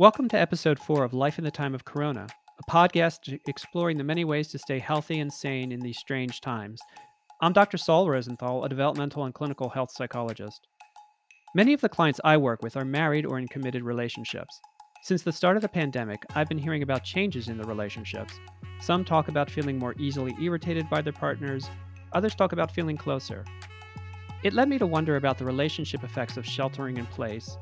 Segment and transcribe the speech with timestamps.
[0.00, 2.26] Welcome to episode four of Life in the Time of Corona,
[2.58, 6.80] a podcast exploring the many ways to stay healthy and sane in these strange times.
[7.40, 7.76] I'm Dr.
[7.76, 10.66] Saul Rosenthal, a developmental and clinical health psychologist.
[11.54, 14.60] Many of the clients I work with are married or in committed relationships.
[15.04, 18.34] Since the start of the pandemic, I've been hearing about changes in the relationships.
[18.80, 21.70] Some talk about feeling more easily irritated by their partners,
[22.12, 23.44] others talk about feeling closer.
[24.42, 27.56] It led me to wonder about the relationship effects of sheltering in place,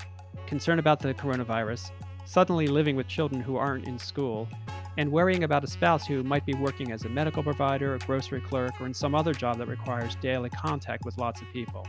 [0.47, 1.91] concern about the coronavirus,
[2.25, 4.49] suddenly living with children who aren't in school,
[4.97, 8.41] and worrying about a spouse who might be working as a medical provider, a grocery
[8.41, 11.87] clerk, or in some other job that requires daily contact with lots of people.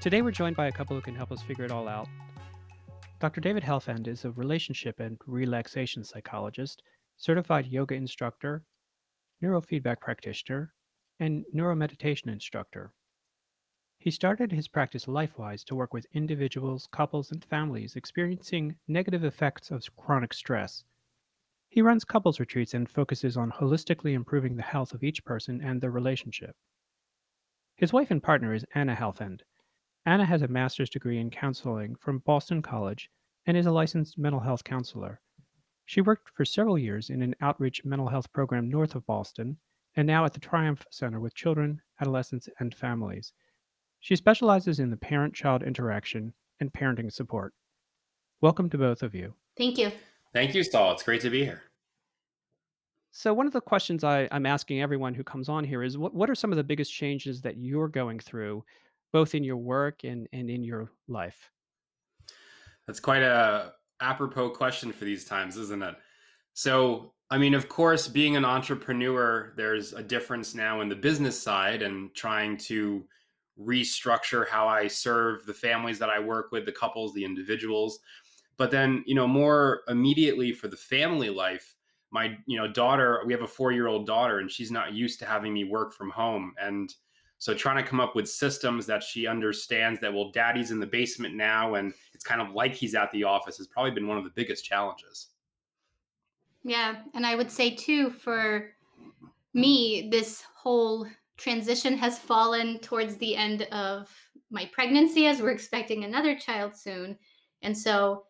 [0.00, 2.08] Today, we're joined by a couple who can help us figure it all out.
[3.20, 3.40] Dr.
[3.40, 6.82] David Helfand is a relationship and relaxation psychologist,
[7.16, 8.64] certified yoga instructor,
[9.42, 10.74] neurofeedback practitioner,
[11.20, 12.92] and neuromeditation instructor.
[14.04, 19.70] He started his practice LifeWise to work with individuals, couples, and families experiencing negative effects
[19.70, 20.84] of chronic stress.
[21.70, 25.80] He runs couples retreats and focuses on holistically improving the health of each person and
[25.80, 26.54] their relationship.
[27.76, 29.40] His wife and partner is Anna Helfand.
[30.04, 33.08] Anna has a master's degree in counseling from Boston College
[33.46, 35.22] and is a licensed mental health counselor.
[35.86, 39.56] She worked for several years in an outreach mental health program north of Boston
[39.96, 43.32] and now at the Triumph Center with children, adolescents, and families.
[44.04, 47.54] She specializes in the parent child interaction and parenting support.
[48.42, 49.32] Welcome to both of you.
[49.56, 49.90] Thank you.
[50.34, 50.92] Thank you, Saul.
[50.92, 51.62] It's great to be here.
[53.12, 56.12] So, one of the questions I, am asking everyone who comes on here is what,
[56.14, 58.62] what are some of the biggest changes that you're going through,
[59.14, 61.50] both in your work and, and in your life?
[62.86, 65.94] That's quite a apropos question for these times, isn't it?
[66.52, 71.42] So, I mean, of course, being an entrepreneur, there's a difference now in the business
[71.42, 73.06] side and trying to
[73.60, 78.00] restructure how I serve the families that I work with, the couples, the individuals.
[78.56, 81.74] But then, you know, more immediately for the family life,
[82.10, 85.18] my, you know, daughter, we have a four year old daughter and she's not used
[85.20, 86.54] to having me work from home.
[86.60, 86.94] And
[87.38, 90.86] so trying to come up with systems that she understands that, well, daddy's in the
[90.86, 94.16] basement now and it's kind of like he's at the office has probably been one
[94.16, 95.28] of the biggest challenges.
[96.62, 97.02] Yeah.
[97.14, 98.70] And I would say, too, for
[99.52, 104.10] me, this whole transition has fallen towards the end of
[104.50, 107.18] my pregnancy as we're expecting another child soon.
[107.62, 108.24] And so,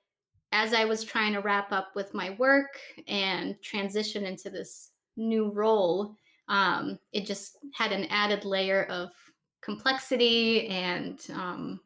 [0.52, 2.78] as I was trying to wrap up with my work
[3.08, 6.16] and transition into this new role,
[6.48, 9.10] um, it just had an added layer of
[9.62, 11.80] complexity and um,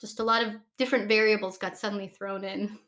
[0.00, 2.78] just a lot of different variables got suddenly thrown in.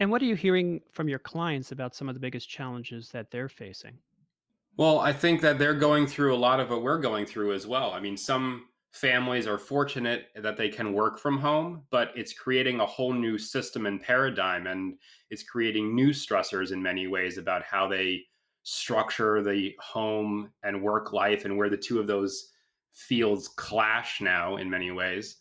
[0.00, 3.30] And what are you hearing from your clients about some of the biggest challenges that
[3.30, 3.98] they're facing?
[4.76, 7.66] Well, I think that they're going through a lot of what we're going through as
[7.66, 7.92] well.
[7.92, 12.80] I mean, some families are fortunate that they can work from home, but it's creating
[12.80, 14.66] a whole new system and paradigm.
[14.66, 14.98] And
[15.30, 18.22] it's creating new stressors in many ways about how they
[18.64, 22.50] structure the home and work life and where the two of those
[22.92, 25.36] fields clash now in many ways.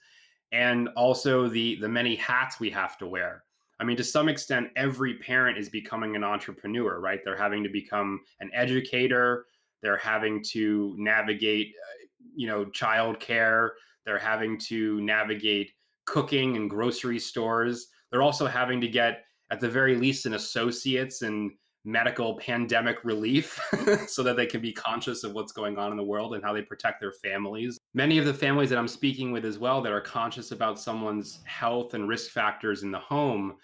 [0.51, 3.43] And also the the many hats we have to wear.
[3.79, 7.19] I mean, to some extent, every parent is becoming an entrepreneur, right?
[7.23, 9.45] They're having to become an educator.
[9.81, 13.71] They're having to navigate, uh, you know, childcare.
[14.05, 15.71] They're having to navigate
[16.05, 17.87] cooking and grocery stores.
[18.11, 21.51] They're also having to get, at the very least, an associates and
[21.85, 23.59] medical pandemic relief
[24.07, 26.53] so that they can be conscious of what's going on in the world and how
[26.53, 27.79] they protect their families.
[27.93, 31.39] Many of the families that I'm speaking with as well that are conscious about someone's
[31.45, 33.55] health and risk factors in the home,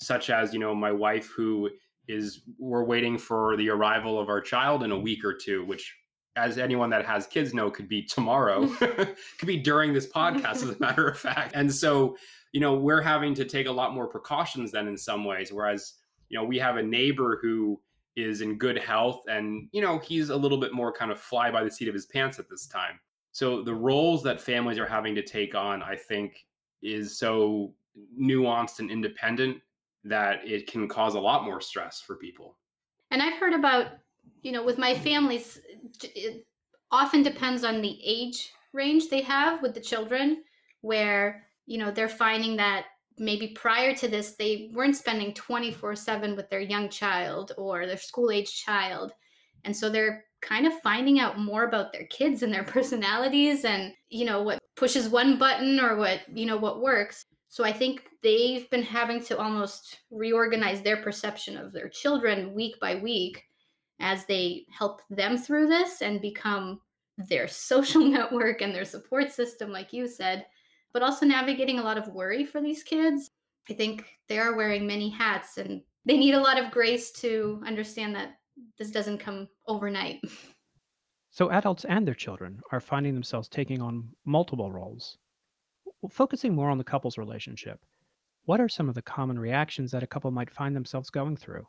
[0.00, 1.70] such as, you know, my wife who
[2.08, 5.94] is we're waiting for the arrival of our child in a week or two, which
[6.36, 10.70] as anyone that has kids know could be tomorrow could be during this podcast as
[10.70, 12.14] a matter of fact and so
[12.52, 15.94] you know we're having to take a lot more precautions than in some ways whereas
[16.28, 17.80] you know, we have a neighbor who
[18.16, 21.50] is in good health and, you know, he's a little bit more kind of fly
[21.50, 22.98] by the seat of his pants at this time.
[23.32, 26.46] So the roles that families are having to take on, I think,
[26.82, 27.74] is so
[28.18, 29.58] nuanced and independent
[30.04, 32.56] that it can cause a lot more stress for people.
[33.10, 33.88] And I've heard about,
[34.42, 35.60] you know, with my families,
[36.02, 36.46] it
[36.90, 40.42] often depends on the age range they have with the children,
[40.80, 42.86] where, you know, they're finding that
[43.18, 48.30] maybe prior to this they weren't spending 24/7 with their young child or their school
[48.30, 49.12] age child.
[49.64, 53.92] And so they're kind of finding out more about their kids and their personalities and
[54.10, 57.26] you know what pushes one button or what you know what works.
[57.48, 62.78] So i think they've been having to almost reorganize their perception of their children week
[62.80, 63.42] by week
[64.00, 66.80] as they help them through this and become
[67.16, 70.44] their social network and their support system like you said
[70.96, 73.30] but also navigating a lot of worry for these kids.
[73.68, 77.62] I think they are wearing many hats and they need a lot of grace to
[77.66, 78.38] understand that
[78.78, 80.22] this doesn't come overnight.
[81.30, 85.18] So, adults and their children are finding themselves taking on multiple roles.
[86.10, 87.78] Focusing more on the couple's relationship,
[88.46, 91.66] what are some of the common reactions that a couple might find themselves going through?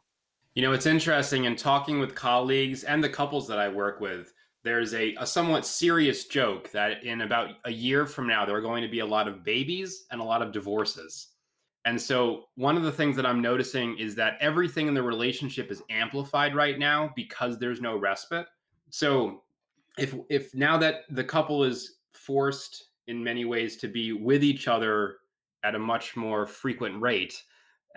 [0.55, 4.33] You know, it's interesting in talking with colleagues and the couples that I work with.
[4.67, 8.61] There's a, a somewhat serious joke that in about a year from now, there are
[8.61, 11.27] going to be a lot of babies and a lot of divorces.
[11.85, 15.71] And so, one of the things that I'm noticing is that everything in the relationship
[15.71, 18.45] is amplified right now because there's no respite.
[18.89, 19.43] So,
[19.97, 24.67] if if now that the couple is forced in many ways to be with each
[24.67, 25.19] other
[25.63, 27.41] at a much more frequent rate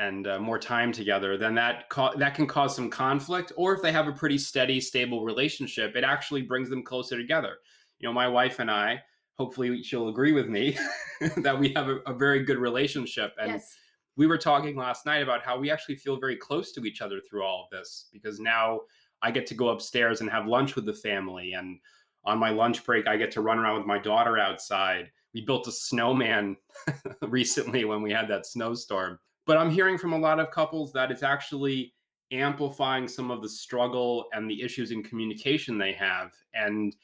[0.00, 3.52] and uh, more time together, then that co- that can cause some conflict.
[3.56, 7.58] Or if they have a pretty steady, stable relationship, it actually brings them closer together.
[7.98, 9.02] You know, my wife and I,
[9.40, 10.76] hopefully she'll agree with me
[11.38, 13.74] that we have a, a, very good relationship and yes.
[14.16, 17.22] we were talking last night about how we actually feel very close to each other
[17.22, 18.80] through all of this because now
[19.22, 21.78] i get to go upstairs and have lunch with the family and
[22.26, 25.66] on my lunch break i get to run around with my daughter outside we built
[25.66, 26.54] a snowman
[27.22, 29.18] recently when we had that snowstorm
[29.50, 31.92] but i'm hearing from a lot of couples that it's actually
[32.30, 36.94] amplifying some of the struggle and the issues in communication they have and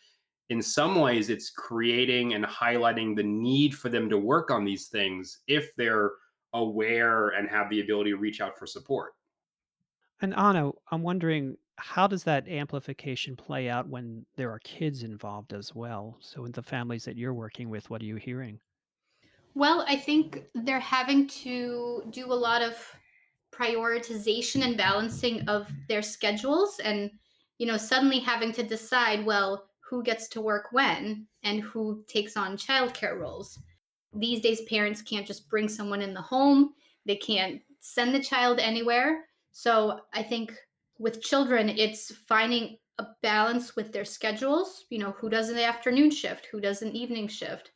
[0.50, 4.86] in some ways it's creating and highlighting the need for them to work on these
[4.86, 6.12] things if they're
[6.52, 9.14] aware and have the ability to reach out for support.
[10.20, 15.52] And Anna, I'm wondering how does that amplification play out when there are kids involved
[15.52, 16.16] as well?
[16.20, 18.60] So in the families that you're working with, what are you hearing?
[19.56, 22.76] Well, I think they're having to do a lot of
[23.50, 27.10] prioritization and balancing of their schedules and
[27.56, 32.36] you know suddenly having to decide well who gets to work when and who takes
[32.36, 33.58] on childcare roles.
[34.12, 36.74] These days, parents can't just bring someone in the home,
[37.06, 39.24] they can't send the child anywhere.
[39.52, 40.52] So I think
[40.98, 44.84] with children, it's finding a balance with their schedules.
[44.90, 47.70] You know, who does an afternoon shift, who does an evening shift,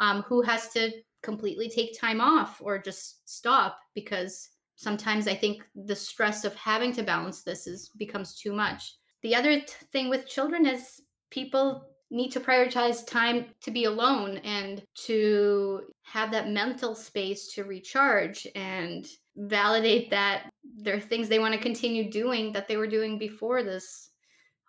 [0.00, 0.92] um, who has to
[1.26, 6.92] completely take time off or just stop because sometimes I think the stress of having
[6.92, 8.94] to balance this is becomes too much.
[9.22, 14.36] The other t- thing with children is people need to prioritize time to be alone
[14.44, 20.48] and to have that mental space to recharge and validate that
[20.78, 24.10] there are things they want to continue doing that they were doing before this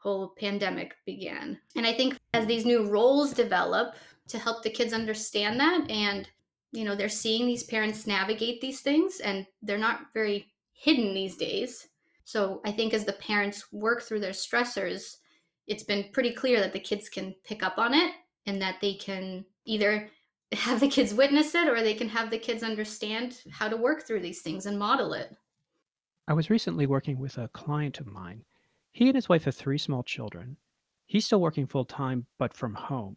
[0.01, 1.59] whole pandemic began.
[1.75, 3.95] And I think as these new roles develop
[4.29, 6.27] to help the kids understand that and
[6.71, 11.37] you know they're seeing these parents navigate these things and they're not very hidden these
[11.37, 11.87] days.
[12.23, 15.17] So I think as the parents work through their stressors,
[15.65, 18.13] it's been pretty clear that the kids can pick up on it
[18.45, 20.09] and that they can either
[20.53, 24.03] have the kids witness it or they can have the kids understand how to work
[24.03, 25.35] through these things and model it.
[26.27, 28.43] I was recently working with a client of mine.
[28.91, 30.57] He and his wife have three small children.
[31.05, 33.15] He's still working full time, but from home,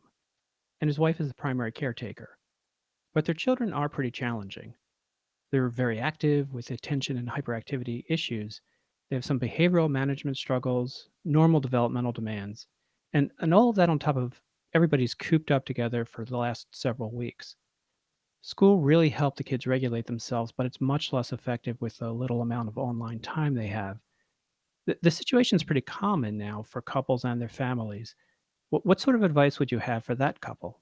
[0.81, 2.39] and his wife is the primary caretaker.
[3.15, 4.75] But their children are pretty challenging.
[5.51, 8.61] They're very active with attention and hyperactivity issues,
[9.11, 12.69] they have some behavioral management struggles, normal developmental demands,
[13.13, 14.41] and, and all of that on top of
[14.73, 17.57] everybody's cooped up together for the last several weeks.
[18.43, 22.41] School really helped the kids regulate themselves, but it's much less effective with the little
[22.41, 23.99] amount of online time they have.
[24.87, 28.15] The, the situation is pretty common now for couples and their families.
[28.71, 30.81] What, what sort of advice would you have for that couple?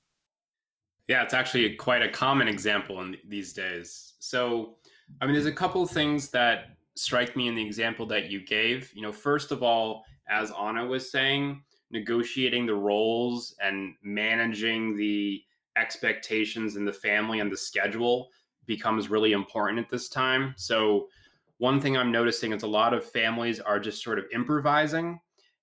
[1.09, 4.15] Yeah, it's actually quite a common example in these days.
[4.19, 4.77] So,
[5.21, 8.45] I mean, there's a couple of things that strike me in the example that you
[8.45, 8.93] gave.
[8.95, 15.43] You know, first of all, as Anna was saying, negotiating the roles and managing the
[15.77, 18.29] expectations in the family and the schedule
[18.67, 20.53] becomes really important at this time.
[20.57, 21.09] So,
[21.57, 25.19] one thing I'm noticing is a lot of families are just sort of improvising,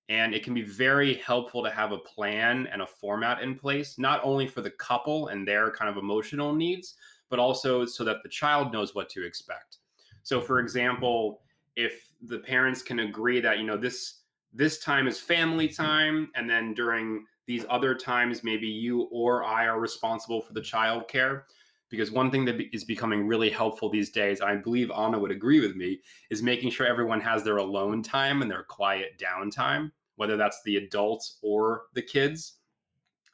[0.09, 3.97] and it can be very helpful to have a plan and a format in place,
[3.97, 6.95] not only for the couple and their kind of emotional needs,
[7.29, 9.79] but also so that the child knows what to expect.
[10.23, 11.41] So, for example,
[11.75, 14.21] if the parents can agree that you know this
[14.53, 19.65] this time is family time, and then during these other times, maybe you or I
[19.65, 21.45] are responsible for the child care.
[21.89, 25.59] Because one thing that is becoming really helpful these days, I believe Anna would agree
[25.59, 30.35] with me, is making sure everyone has their alone time and their quiet downtime, whether
[30.35, 32.53] that's the adults or the kids.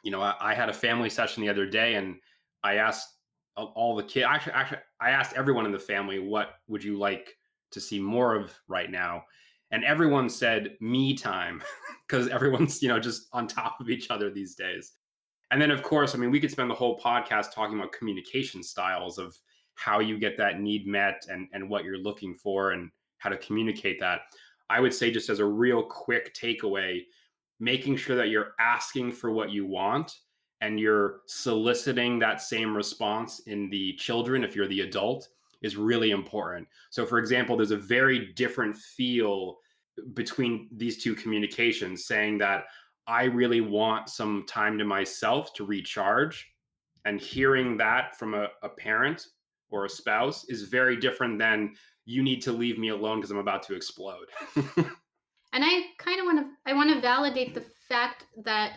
[0.03, 2.17] You know, I, I had a family session the other day, and
[2.63, 3.07] I asked
[3.55, 4.25] all the kids.
[4.27, 7.37] Actually, actually, I asked everyone in the family, "What would you like
[7.71, 9.23] to see more of right now?"
[9.71, 11.63] And everyone said me time
[12.07, 14.93] because everyone's you know just on top of each other these days.
[15.51, 18.63] And then, of course, I mean, we could spend the whole podcast talking about communication
[18.63, 19.37] styles of
[19.75, 23.37] how you get that need met and and what you're looking for and how to
[23.37, 24.21] communicate that.
[24.69, 27.01] I would say just as a real quick takeaway
[27.59, 30.11] making sure that you're asking for what you want
[30.61, 35.29] and you're soliciting that same response in the children if you're the adult
[35.61, 36.67] is really important.
[36.89, 39.59] So for example there's a very different feel
[40.13, 42.63] between these two communications saying that
[43.07, 46.47] i really want some time to myself to recharge
[47.05, 49.27] and hearing that from a, a parent
[49.71, 51.73] or a spouse is very different than
[52.05, 54.25] you need to leave me alone because I'm about to explode.
[54.55, 54.85] and
[55.53, 58.73] I kind of want to I want to validate the fact that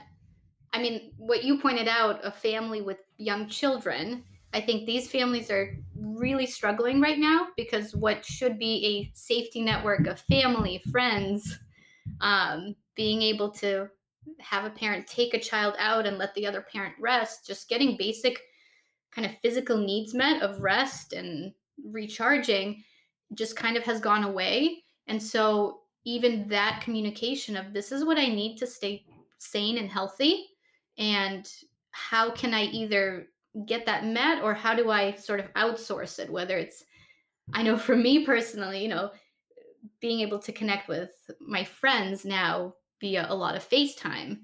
[0.73, 5.51] I mean what you pointed out a family with young children I think these families
[5.51, 11.59] are really struggling right now because what should be a safety network of family, friends,
[12.21, 13.89] um, being able to
[14.41, 17.97] have a parent take a child out and let the other parent rest, just getting
[17.97, 18.41] basic
[19.11, 21.53] kind of physical needs met of rest and
[21.85, 22.83] recharging
[23.35, 24.83] just kind of has gone away.
[25.07, 29.05] And so even that communication of this is what I need to stay
[29.39, 30.47] sane and healthy
[30.99, 31.51] and
[31.91, 33.29] how can I either
[33.67, 36.85] get that met or how do I sort of outsource it whether it's
[37.53, 39.11] I know for me personally, you know,
[40.01, 44.39] being able to connect with my friends now via a lot of FaceTime.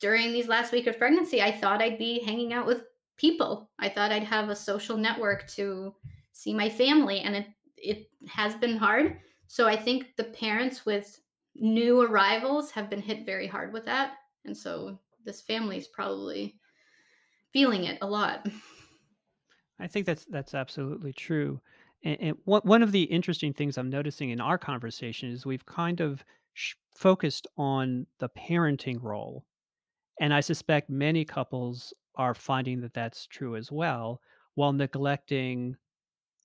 [0.00, 2.82] During these last week of pregnancy, I thought I'd be hanging out with
[3.16, 3.70] people.
[3.78, 5.94] I thought I'd have a social network to
[6.32, 7.46] see my family, and it
[7.78, 9.16] it has been hard.
[9.46, 11.18] So I think the parents with
[11.54, 16.60] new arrivals have been hit very hard with that, and so this family is probably
[17.54, 18.46] feeling it a lot.
[19.80, 21.62] I think that's that's absolutely true.
[22.04, 25.64] And, and one one of the interesting things I'm noticing in our conversation is we've
[25.64, 26.22] kind of
[26.96, 29.44] focused on the parenting role,
[30.20, 34.20] and I suspect many couples are finding that that's true as well,
[34.54, 35.76] while neglecting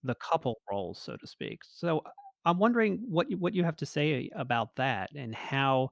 [0.03, 1.61] the couple roles, so to speak.
[1.63, 2.09] So uh,
[2.45, 5.91] I'm wondering what you, what you have to say about that, and how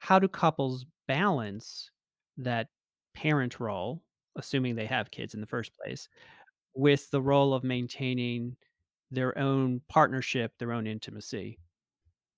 [0.00, 1.90] how do couples balance
[2.38, 2.68] that
[3.14, 4.02] parent role,
[4.36, 6.08] assuming they have kids in the first place,
[6.74, 8.56] with the role of maintaining
[9.10, 11.58] their own partnership, their own intimacy?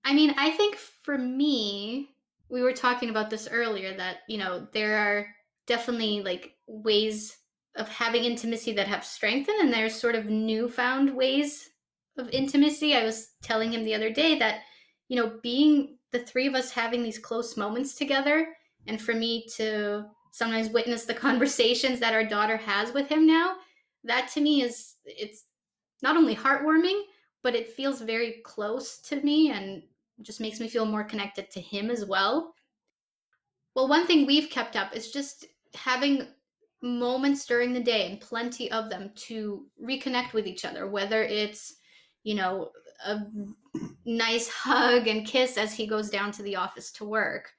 [0.04, 2.11] I mean, I think for me,
[2.49, 5.26] we were talking about this earlier that, you know, there are
[5.66, 7.37] definitely like ways
[7.76, 11.71] of having intimacy that have strengthened and there's sort of newfound ways
[12.19, 12.97] of intimacy.
[12.97, 14.61] I was telling him the other day that,
[15.09, 18.49] you know, being the three of us having these close moments together
[18.87, 23.57] and for me to sometimes witness the conversations that our daughter has with him now,
[24.04, 25.45] that to me is it's
[26.02, 27.02] not only heartwarming,
[27.42, 29.83] but it feels very close to me and
[30.23, 32.55] just makes me feel more connected to him as well.
[33.75, 36.27] Well, one thing we've kept up is just having
[36.83, 41.77] moments during the day and plenty of them to reconnect with each other, whether it's,
[42.23, 42.71] you know,
[43.07, 43.21] a
[44.05, 47.50] nice hug and kiss as he goes down to the office to work,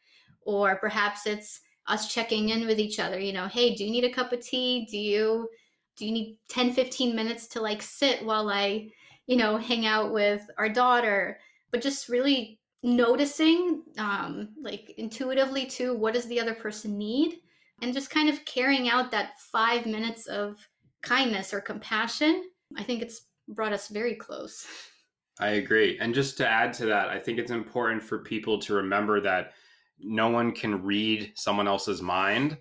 [0.41, 4.03] or perhaps it's us checking in with each other, you know, hey, do you need
[4.03, 4.87] a cup of tea?
[4.89, 5.49] Do you
[5.97, 8.89] do you need 10 15 minutes to like sit while I,
[9.27, 11.39] you know, hang out with our daughter?
[11.71, 17.35] But just really noticing um like intuitively too what does the other person need
[17.81, 20.67] and just kind of carrying out that five minutes of
[21.01, 22.43] kindness or compassion,
[22.77, 24.65] I think it's brought us very close.
[25.39, 25.97] I agree.
[25.99, 29.53] And just to add to that, I think it's important for people to remember that
[29.99, 32.57] no one can read someone else's mind.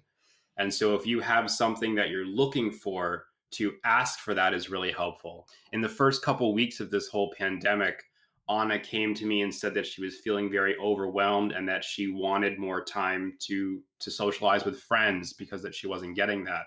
[0.57, 4.71] And so if you have something that you're looking for, to ask for that is
[4.71, 5.49] really helpful.
[5.73, 8.05] In the first couple weeks of this whole pandemic,
[8.50, 12.09] Anna came to me and said that she was feeling very overwhelmed and that she
[12.09, 16.64] wanted more time to to socialize with friends because that she wasn't getting that.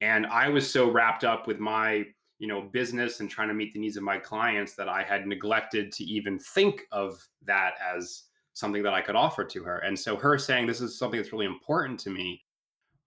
[0.00, 2.04] And I was so wrapped up with my,
[2.38, 5.26] you know, business and trying to meet the needs of my clients that I had
[5.26, 9.78] neglected to even think of that as something that I could offer to her.
[9.78, 12.42] And so her saying this is something that's really important to me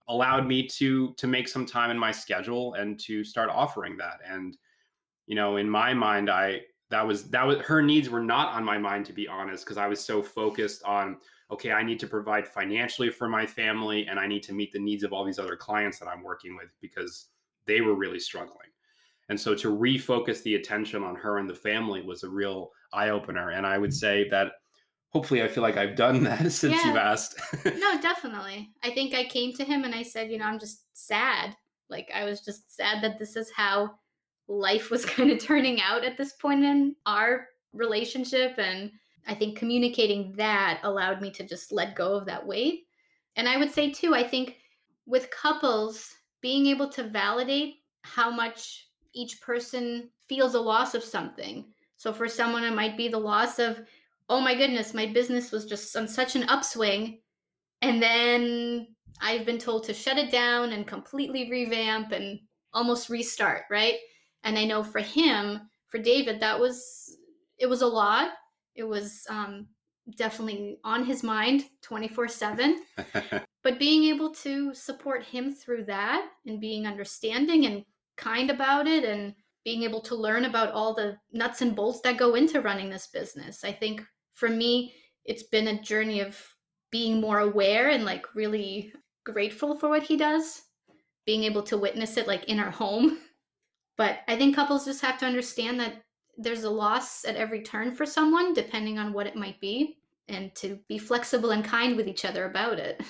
[0.08, 4.20] allowed me to to make some time in my schedule and to start offering that.
[4.24, 4.56] And
[5.26, 8.64] you know, in my mind I that was that was her needs were not on
[8.64, 11.16] my mind to be honest because i was so focused on
[11.50, 14.78] okay i need to provide financially for my family and i need to meet the
[14.78, 17.28] needs of all these other clients that i'm working with because
[17.68, 18.56] they were really struggling.
[19.28, 23.10] And so to refocus the attention on her and the family was a real eye
[23.10, 24.52] opener and i would say that
[25.10, 26.86] hopefully i feel like i've done that since yeah.
[26.86, 27.38] you've asked.
[27.66, 28.70] No definitely.
[28.82, 31.54] I think i came to him and i said you know i'm just sad.
[31.90, 33.90] Like i was just sad that this is how
[34.48, 38.58] life was kind of turning out at this point in our relationship.
[38.58, 38.90] And
[39.26, 42.86] I think communicating that allowed me to just let go of that weight.
[43.36, 44.56] And I would say, too, I think
[45.06, 51.64] with couples, being able to validate how much each person feels a loss of something.
[51.96, 53.80] So for someone, it might be the loss of,
[54.28, 57.20] oh my goodness, my business was just on such an upswing.
[57.82, 58.88] And then
[59.20, 62.38] I've been told to shut it down and completely revamp and
[62.72, 63.94] almost restart, right?
[64.44, 67.16] And I know for him, for David, that was,
[67.58, 68.30] it was a lot.
[68.74, 69.66] It was um,
[70.16, 72.82] definitely on his mind 24 7.
[73.62, 77.84] but being able to support him through that and being understanding and
[78.16, 82.16] kind about it and being able to learn about all the nuts and bolts that
[82.16, 83.64] go into running this business.
[83.64, 84.02] I think
[84.34, 86.40] for me, it's been a journey of
[86.90, 88.92] being more aware and like really
[89.24, 90.62] grateful for what he does,
[91.26, 93.18] being able to witness it like in our home.
[93.98, 96.02] But I think couples just have to understand that
[96.38, 100.54] there's a loss at every turn for someone, depending on what it might be, and
[100.54, 103.02] to be flexible and kind with each other about it.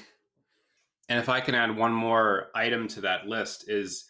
[1.11, 4.07] And if I can add one more item to that list is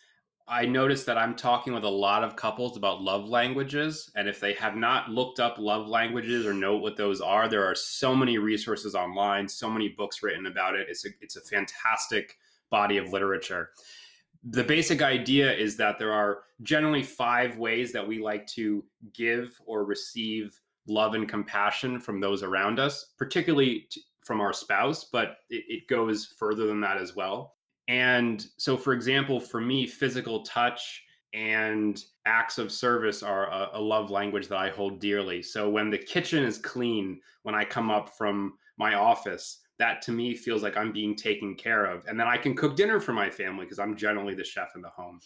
[0.47, 4.11] I noticed that I'm talking with a lot of couples about love languages.
[4.17, 7.65] And if they have not looked up love languages or know what those are, there
[7.65, 10.87] are so many resources online, so many books written about it.
[10.89, 12.39] It's a, it's a fantastic
[12.71, 13.71] body of literature.
[14.45, 19.61] The basic idea is that there are generally five ways that we like to give
[19.67, 23.89] or receive love and compassion from those around us, particularly
[24.25, 27.55] from our spouse, but it, it goes further than that as well.
[27.89, 31.03] And so, for example, for me, physical touch
[31.33, 35.43] and acts of service are a, a, love language that I hold dearly.
[35.43, 40.13] So, when the kitchen is clean, when I come up from my office, that to
[40.13, 42.05] me feels like I'm being taken care of.
[42.07, 44.83] And then I can cook dinner for my family because I'm generally the chef in
[44.83, 45.21] the home.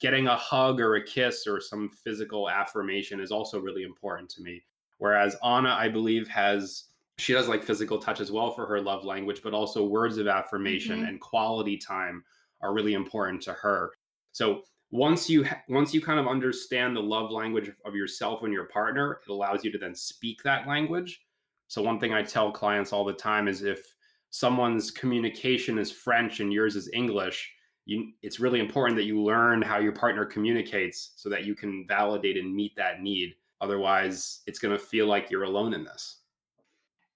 [0.00, 4.42] Getting a hug or a kiss or some physical affirmation is also really important to
[4.42, 4.62] me.
[4.98, 6.84] Whereas Anna, I believe, has
[7.18, 10.28] she does like physical touch as well for her love language, but also words of
[10.28, 11.08] affirmation mm-hmm.
[11.08, 12.22] and quality time
[12.60, 13.92] are really important to her.
[14.32, 18.52] So once you ha- once you kind of understand the love language of yourself and
[18.52, 21.22] your partner, it allows you to then speak that language.
[21.68, 23.95] So one thing I tell clients all the time is if
[24.38, 27.54] someone's communication is French and yours is English,
[27.86, 31.86] you, it's really important that you learn how your partner communicates so that you can
[31.88, 33.34] validate and meet that need.
[33.62, 36.18] Otherwise, it's going to feel like you're alone in this.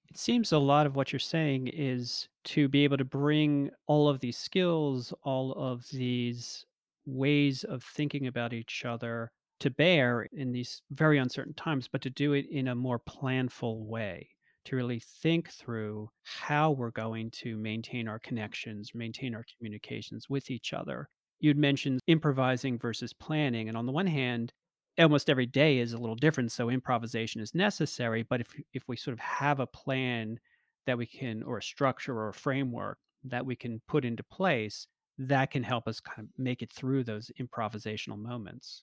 [0.09, 4.09] It seems a lot of what you're saying is to be able to bring all
[4.09, 6.65] of these skills, all of these
[7.05, 12.09] ways of thinking about each other to bear in these very uncertain times, but to
[12.09, 14.31] do it in a more planful way,
[14.66, 20.51] to really think through how we're going to maintain our connections, maintain our communications with
[20.51, 21.09] each other.
[21.38, 23.68] You'd mentioned improvising versus planning.
[23.68, 24.53] And on the one hand,
[24.99, 28.96] almost every day is a little different so improvisation is necessary but if if we
[28.96, 30.38] sort of have a plan
[30.87, 34.87] that we can or a structure or a framework that we can put into place
[35.18, 38.83] that can help us kind of make it through those improvisational moments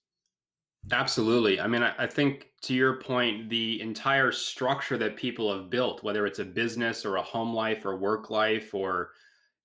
[0.91, 6.03] absolutely i mean I, think to your point the entire structure that people have built
[6.03, 9.11] whether it's a business or a home life or work life or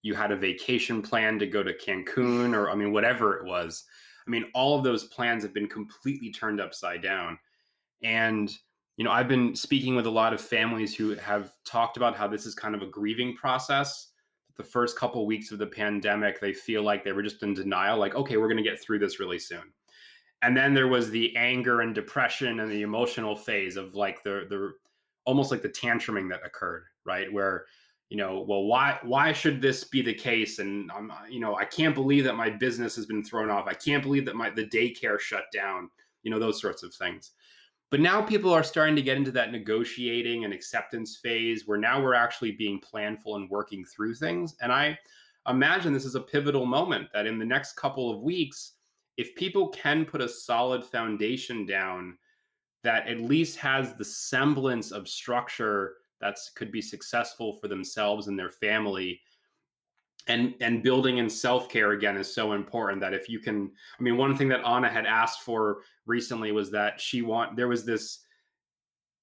[0.03, 3.85] you had a vacation plan to go to cancun or i mean whatever it was
[4.27, 7.39] I mean, all of those plans have been completely turned upside down.
[8.03, 8.53] And,
[8.97, 12.29] you know, I've been speaking with a lot of families who have talked about how
[12.29, 14.09] this is kind of a grieving process.
[14.57, 17.99] The first couple weeks of the pandemic, they feel like they were just in denial,
[17.99, 19.73] like, okay, we're going to get through this really soon.
[20.43, 24.47] And then there was the anger and depression and the emotional phase of like the
[24.49, 24.73] the
[25.25, 27.33] almost like the tantruming that occurred, right?
[27.33, 27.67] Where
[28.09, 30.59] you know, well, why why should this be the case?
[30.59, 33.67] And I'm, you know, I can't believe that my business has been thrown off.
[33.67, 35.89] I can't believe that my the daycare shut down.
[36.23, 37.33] You know, those sorts of things.
[37.91, 42.03] But now people are starting to get into that negotiating and acceptance phase where now
[42.03, 44.57] we're actually being planful and working through things.
[44.63, 44.99] And I
[45.49, 48.73] imagine this is a pivotal moment that in the next couple of weeks,
[49.17, 52.17] if people can put a solid foundation down
[52.83, 58.39] that at least has the semblance of structure that could be successful for themselves and
[58.39, 59.21] their family
[60.29, 64.17] and and building in self-care again is so important that if you can i mean
[64.17, 68.21] one thing that anna had asked for recently was that she want there was this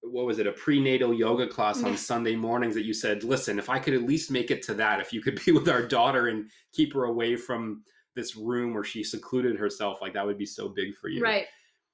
[0.01, 3.69] what was it a prenatal yoga class on sunday mornings that you said listen if
[3.69, 6.27] i could at least make it to that if you could be with our daughter
[6.27, 7.81] and keep her away from
[8.15, 11.45] this room where she secluded herself like that would be so big for you right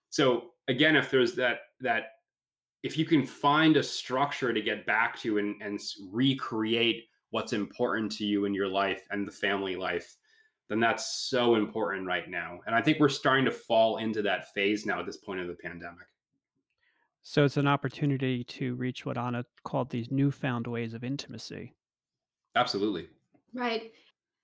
[0.10, 2.12] so again if there's that that
[2.86, 5.80] if you can find a structure to get back to and, and
[6.12, 10.18] recreate what's important to you in your life and the family life,
[10.70, 12.60] then that's so important right now.
[12.68, 15.48] And I think we're starting to fall into that phase now at this point of
[15.48, 16.06] the pandemic.
[17.24, 21.74] So it's an opportunity to reach what Anna called these newfound ways of intimacy.
[22.56, 23.08] Absolutely.
[23.52, 23.92] Right.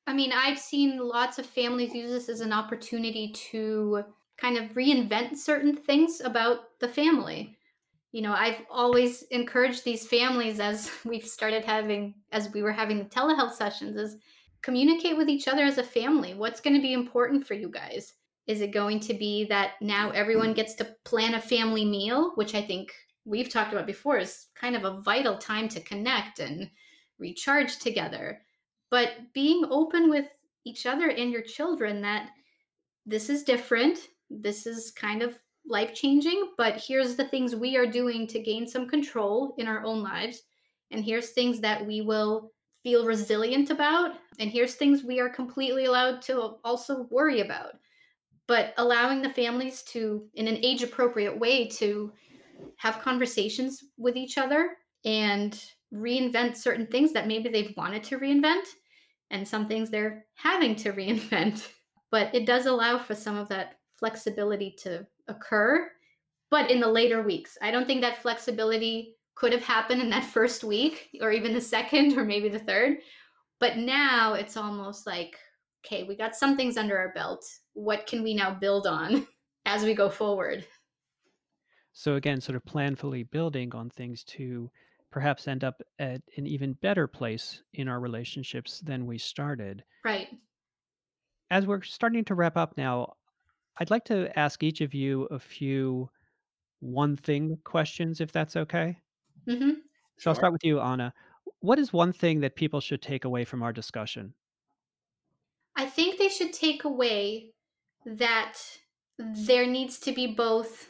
[0.07, 4.03] I mean, I've seen lots of families use this as an opportunity to
[4.37, 7.57] kind of reinvent certain things about the family.
[8.11, 12.97] You know, I've always encouraged these families as we've started having, as we were having
[12.97, 14.17] the telehealth sessions, is
[14.61, 16.33] communicate with each other as a family.
[16.33, 18.13] What's going to be important for you guys?
[18.47, 22.55] Is it going to be that now everyone gets to plan a family meal, which
[22.55, 22.91] I think
[23.23, 26.69] we've talked about before is kind of a vital time to connect and
[27.19, 28.41] recharge together?
[28.91, 30.27] But being open with
[30.65, 32.29] each other and your children that
[33.05, 33.97] this is different.
[34.29, 38.67] This is kind of life changing, but here's the things we are doing to gain
[38.67, 40.43] some control in our own lives.
[40.91, 42.51] And here's things that we will
[42.83, 44.15] feel resilient about.
[44.39, 47.73] And here's things we are completely allowed to also worry about.
[48.47, 52.11] But allowing the families to, in an age appropriate way, to
[52.77, 58.65] have conversations with each other and reinvent certain things that maybe they've wanted to reinvent
[59.31, 61.67] and some things they're having to reinvent.
[62.11, 65.89] But it does allow for some of that flexibility to occur,
[66.49, 67.57] but in the later weeks.
[67.61, 71.61] I don't think that flexibility could have happened in that first week or even the
[71.61, 72.97] second or maybe the third.
[73.59, 75.37] But now it's almost like,
[75.85, 77.45] okay, we got some things under our belt.
[77.73, 79.27] What can we now build on
[79.65, 80.65] as we go forward?
[81.93, 84.71] So, again, sort of planfully building on things to
[85.11, 89.83] perhaps end up at an even better place in our relationships than we started.
[90.03, 90.39] Right.
[91.51, 93.17] As we're starting to wrap up now,
[93.77, 96.11] I'd like to ask each of you a few
[96.79, 99.01] one thing questions, if that's okay.
[99.47, 99.83] hmm
[100.17, 101.13] So I'll start with you, Anna.
[101.59, 104.35] What is one thing that people should take away from our discussion?
[105.75, 107.53] I think they should take away
[108.05, 108.59] that
[109.17, 110.89] there needs to be both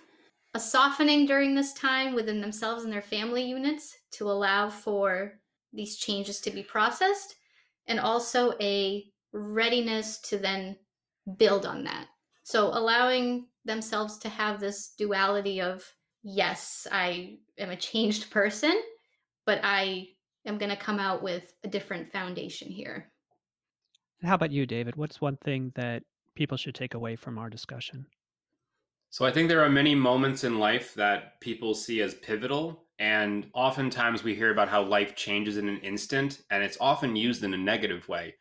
[0.53, 5.33] a softening during this time within themselves and their family units to allow for
[5.73, 7.35] these changes to be processed,
[7.87, 10.77] and also a readiness to then
[11.37, 12.07] build on that.
[12.43, 15.85] So, allowing themselves to have this duality of,
[16.23, 18.73] yes, I am a changed person,
[19.45, 20.09] but I
[20.45, 23.11] am going to come out with a different foundation here.
[24.23, 24.95] How about you, David?
[24.95, 26.03] What's one thing that
[26.35, 28.05] people should take away from our discussion?
[29.09, 32.85] So I think there are many moments in life that people see as pivotal.
[33.01, 37.43] And oftentimes we hear about how life changes in an instant, and it's often used
[37.43, 38.35] in a negative way.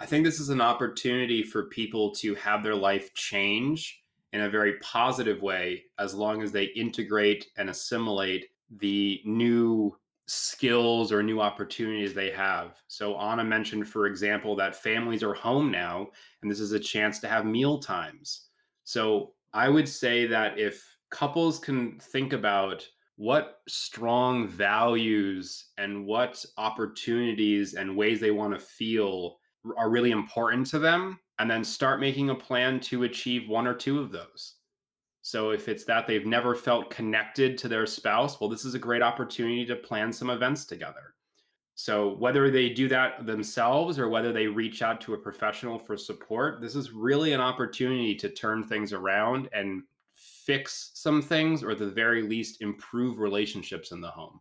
[0.00, 4.50] I think this is an opportunity for people to have their life change in a
[4.50, 8.46] very positive way as long as they integrate and assimilate
[8.78, 9.96] the new
[10.26, 12.82] skills or new opportunities they have.
[12.88, 16.08] So Anna mentioned, for example, that families are home now,
[16.42, 18.48] and this is a chance to have meal times.
[18.82, 22.84] So I would say that if couples can think about
[23.20, 29.36] what strong values and what opportunities and ways they want to feel
[29.76, 33.74] are really important to them, and then start making a plan to achieve one or
[33.74, 34.54] two of those.
[35.20, 38.78] So if it's that they've never felt connected to their spouse, well, this is a
[38.78, 41.12] great opportunity to plan some events together.
[41.74, 45.98] So whether they do that themselves or whether they reach out to a professional for
[45.98, 49.82] support, this is really an opportunity to turn things around and
[50.50, 54.40] fix some things or at the very least improve relationships in the home.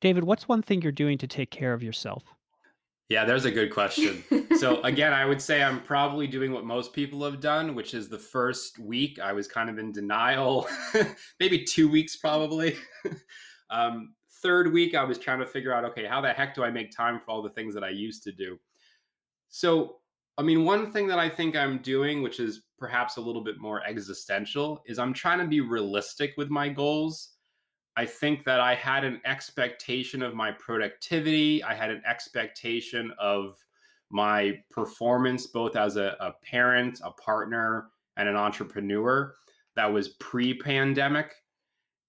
[0.00, 2.22] David, what's one thing you're doing to take care of yourself?
[3.08, 4.22] Yeah, there's a good question.
[4.58, 8.08] so again, I would say I'm probably doing what most people have done, which is
[8.08, 10.68] the first week I was kind of in denial,
[11.40, 12.76] maybe two weeks probably.
[13.70, 16.70] um, third week I was trying to figure out, okay, how the heck do I
[16.70, 18.56] make time for all the things that I used to do?
[19.48, 19.96] So,
[20.36, 23.58] I mean, one thing that I think I'm doing, which is perhaps a little bit
[23.58, 27.30] more existential, is I'm trying to be realistic with my goals.
[27.96, 31.62] I think that I had an expectation of my productivity.
[31.64, 33.56] I had an expectation of
[34.10, 39.34] my performance, both as a, a parent, a partner, and an entrepreneur
[39.74, 41.34] that was pre pandemic.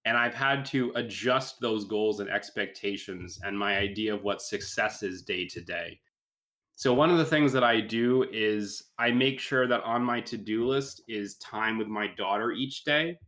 [0.04, 5.02] And I've had to adjust those goals and expectations and my idea of what success
[5.02, 6.00] is day to day.
[6.80, 10.22] So, one of the things that I do is I make sure that on my
[10.22, 13.18] to do list is time with my daughter each day.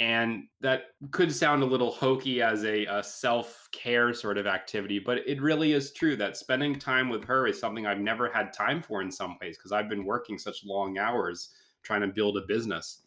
[0.00, 4.98] And that could sound a little hokey as a, a self care sort of activity,
[4.98, 8.50] but it really is true that spending time with her is something I've never had
[8.50, 11.50] time for in some ways because I've been working such long hours
[11.82, 13.02] trying to build a business.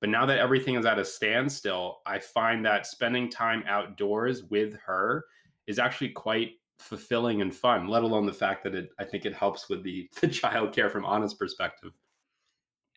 [0.00, 4.78] But now that everything is at a standstill, I find that spending time outdoors with
[4.86, 5.26] her
[5.66, 9.34] is actually quite fulfilling and fun, let alone the fact that it I think it
[9.34, 11.92] helps with the, the child care from Anna's perspective.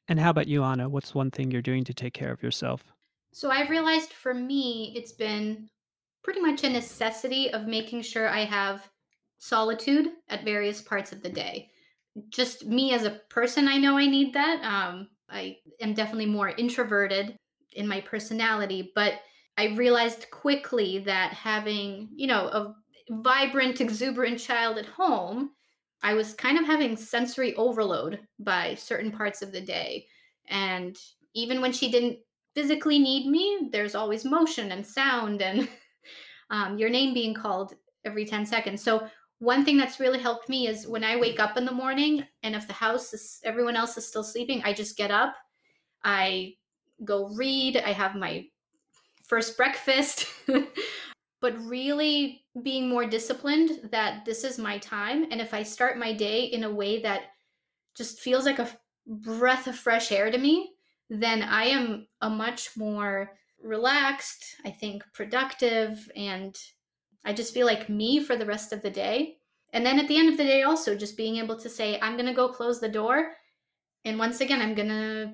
[0.07, 0.87] And how about you, Anna?
[0.87, 2.83] What's one thing you're doing to take care of yourself?
[3.33, 5.69] So I've realized for me, it's been
[6.23, 8.87] pretty much a necessity of making sure I have
[9.37, 11.69] solitude at various parts of the day.
[12.29, 14.63] Just me as a person, I know I need that.
[14.63, 17.35] Um, I am definitely more introverted
[17.73, 19.15] in my personality, but
[19.57, 22.75] I realized quickly that having, you know, a
[23.09, 25.51] vibrant, exuberant child at home,
[26.03, 30.07] I was kind of having sensory overload by certain parts of the day.
[30.47, 30.97] And
[31.33, 32.19] even when she didn't
[32.53, 35.67] physically need me, there's always motion and sound and
[36.49, 38.83] um, your name being called every 10 seconds.
[38.83, 39.07] So,
[39.39, 42.55] one thing that's really helped me is when I wake up in the morning and
[42.55, 45.35] if the house is everyone else is still sleeping, I just get up.
[46.05, 46.53] I
[47.03, 47.75] go read.
[47.75, 48.45] I have my
[49.27, 50.27] first breakfast.
[51.45, 55.27] but really being more disciplined that this is my time.
[55.29, 57.21] And if I start my day in a way that
[57.95, 58.67] just feels like a
[59.05, 60.71] breath of fresh air to me,
[61.07, 63.29] then I am a much more
[63.61, 66.55] relaxed, I think productive, and
[67.23, 69.35] I just feel like me for the rest of the day.
[69.71, 72.15] And then at the end of the day, also just being able to say, I'm
[72.15, 73.33] going to go close the door.
[74.03, 75.33] And once again, I'm going to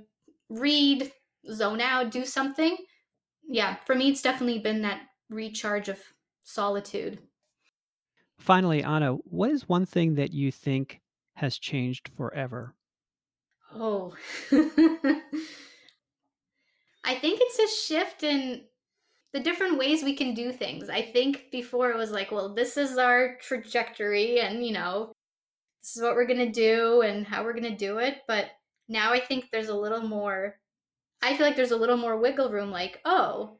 [0.49, 1.09] read,
[1.49, 2.75] zone out, do something.
[3.47, 5.99] Yeah, for me, it's definitely been that recharge of
[6.43, 7.19] solitude.
[8.37, 11.01] Finally, Anna, what is one thing that you think
[11.35, 12.75] has changed forever?
[13.73, 14.13] Oh,
[17.03, 18.63] I think it's a shift in
[19.33, 20.89] the different ways we can do things.
[20.89, 25.13] I think before it was like, well, this is our trajectory and, you know,
[25.81, 28.17] this is what we're going to do and how we're going to do it.
[28.27, 28.47] But
[28.89, 30.57] now I think there's a little more,
[31.21, 33.59] I feel like there's a little more wiggle room like, oh,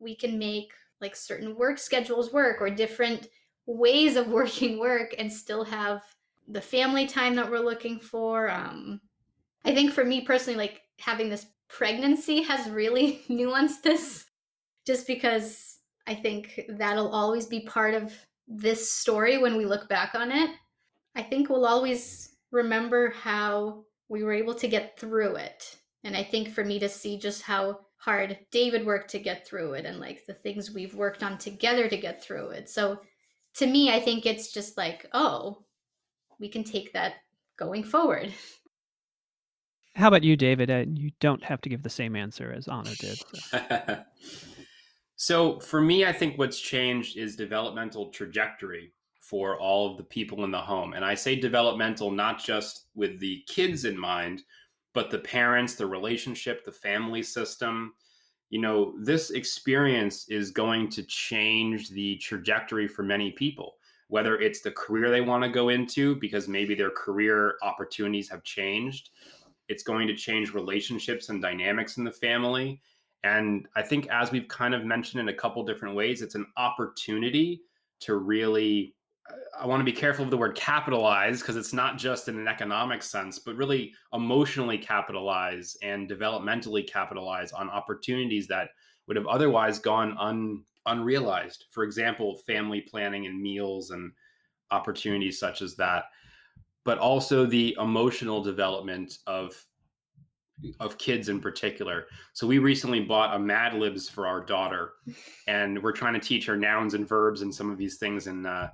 [0.00, 3.28] we can make like certain work schedules work or different
[3.66, 6.02] ways of working work and still have
[6.48, 8.50] the family time that we're looking for.
[8.50, 9.00] Um,
[9.64, 14.24] I think for me personally, like having this pregnancy has really nuanced this
[14.86, 18.12] just because I think that'll always be part of
[18.48, 20.50] this story when we look back on it.
[21.14, 25.78] I think we'll always remember how we were able to get through it.
[26.04, 29.74] And I think for me to see just how hard David worked to get through
[29.74, 32.68] it and like the things we've worked on together to get through it.
[32.68, 32.98] So
[33.54, 35.62] to me, I think it's just like, oh,
[36.40, 37.14] we can take that
[37.56, 38.32] going forward.
[39.94, 40.70] How about you, David?
[40.70, 43.22] Uh, you don't have to give the same answer as Anna did.
[43.34, 43.98] So.
[45.16, 50.44] so, for me, I think what's changed is developmental trajectory for all of the people
[50.44, 50.94] in the home.
[50.94, 54.42] And I say developmental not just with the kids in mind,
[54.94, 57.94] but the parents, the relationship, the family system.
[58.50, 63.76] You know, this experience is going to change the trajectory for many people,
[64.08, 68.44] whether it's the career they want to go into because maybe their career opportunities have
[68.44, 69.10] changed
[69.72, 72.80] it's going to change relationships and dynamics in the family.
[73.24, 76.46] And I think, as we've kind of mentioned in a couple different ways, it's an
[76.56, 77.62] opportunity
[78.00, 78.94] to really,
[79.58, 82.48] I want to be careful of the word capitalize because it's not just in an
[82.48, 88.70] economic sense, but really emotionally capitalize and developmentally capitalize on opportunities that
[89.06, 91.66] would have otherwise gone un, unrealized.
[91.70, 94.12] For example, family planning and meals and
[94.70, 96.04] opportunities such as that
[96.84, 99.64] but also the emotional development of
[100.78, 102.06] of kids in particular.
[102.34, 104.92] So we recently bought a Mad Libs for our daughter,
[105.48, 108.46] and we're trying to teach her nouns and verbs and some of these things in,
[108.46, 108.70] uh,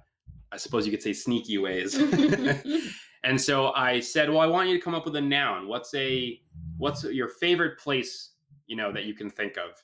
[0.52, 1.94] I suppose you could say, sneaky ways.
[3.24, 5.68] and so I said, "Well, I want you to come up with a noun.
[5.68, 6.40] What's a
[6.76, 8.32] what's your favorite place
[8.66, 9.82] you know that you can think of?"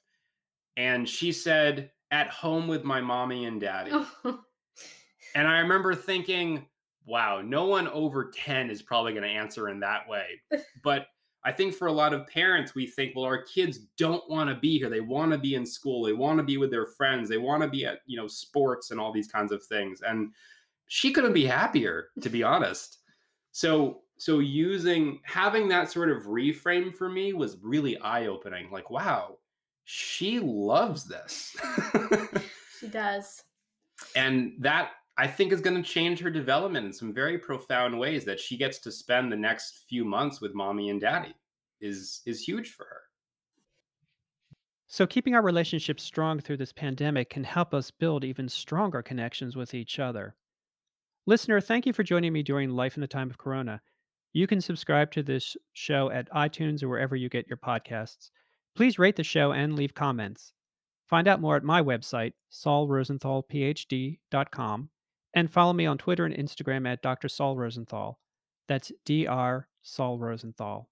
[0.77, 4.41] And she said, "At home with my mommy and daddy." Oh.
[5.35, 6.67] and I remember thinking
[7.07, 10.41] wow, no one over 10 is probably going to answer in that way.
[10.83, 11.07] But
[11.45, 14.57] I think for a lot of parents, we think, well, our kids don't want to
[14.57, 14.89] be here.
[14.89, 16.03] They want to be in school.
[16.03, 17.29] They want to be with their friends.
[17.29, 20.01] They want to be at, you know, sports and all these kinds of things.
[20.01, 20.33] And
[20.87, 22.99] she couldn't be happier, to be honest.
[23.53, 28.71] So, so using having that sort of reframe for me was really eye opening.
[28.71, 29.39] Like, wow,
[29.85, 31.57] she loves this.
[32.81, 33.43] she does.
[34.17, 38.25] And that I think is going to change her development in some very profound ways
[38.25, 41.35] that she gets to spend the next few months with mommy and daddy
[41.81, 43.01] is is huge for her.
[44.87, 49.57] So keeping our relationships strong through this pandemic can help us build even stronger connections
[49.57, 50.35] with each other.
[51.27, 53.81] Listener, thank you for joining me during Life in the Time of Corona.
[54.35, 58.29] You can subscribe to this show at iTunes or wherever you get your podcasts.
[58.77, 60.53] Please rate the show and leave comments.
[61.09, 64.91] Find out more at my website, saulrosenthalphd.com,
[65.35, 67.31] and follow me on Twitter and Instagram at Dr.
[67.31, 68.21] Saul Rosenthal.
[68.69, 69.67] That's Dr.
[69.81, 70.91] Saul Rosenthal.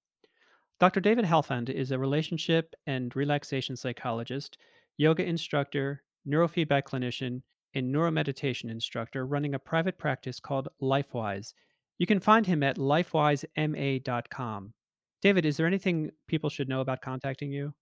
[0.80, 1.00] Dr.
[1.00, 4.56] David Helfand is a relationship and relaxation psychologist,
[4.96, 7.42] yoga instructor, neurofeedback clinician,
[7.74, 11.54] and neuromeditation instructor running a private practice called LifeWise.
[11.98, 14.72] You can find him at lifewisema.com.
[15.20, 17.72] David, is there anything people should know about contacting you?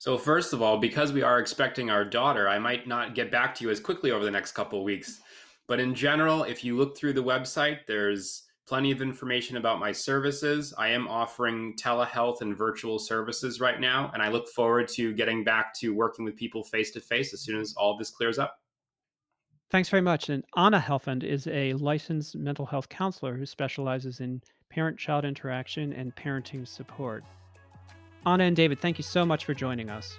[0.00, 3.54] So, first of all, because we are expecting our daughter, I might not get back
[3.54, 5.20] to you as quickly over the next couple weeks.
[5.66, 9.92] But in general, if you look through the website, there's plenty of information about my
[9.92, 10.74] services.
[10.76, 15.44] I am offering telehealth and virtual services right now, and I look forward to getting
[15.44, 18.58] back to working with people face to face as soon as all this clears up.
[19.70, 20.28] Thanks very much.
[20.28, 25.92] And Anna Helfand is a licensed mental health counselor who specializes in parent child interaction
[25.92, 27.24] and parenting support.
[28.26, 30.18] Anna and David, thank you so much for joining us.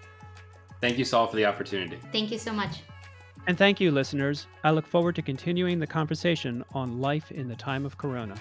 [0.81, 1.97] Thank you, Saul, for the opportunity.
[2.12, 2.81] Thank you so much.
[3.47, 4.47] And thank you, listeners.
[4.63, 8.36] I look forward to continuing the conversation on life in the time of Corona.